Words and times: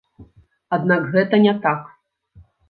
Аднак 0.77 1.05
гэта 1.17 1.41
не 1.45 1.53
так. 1.67 1.79